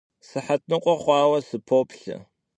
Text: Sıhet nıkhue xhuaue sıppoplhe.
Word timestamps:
Sıhet 0.27 0.61
nıkhue 0.69 0.95
xhuaue 1.03 1.39
sıppoplhe. 1.47 2.15